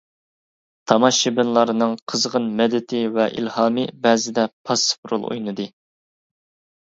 [0.91, 5.69] تاماشىبىنلارنىڭ قىزغىن مەدىتى ۋە ئىلھامى بەزىدە پاسسىپ رول ئوينىدى.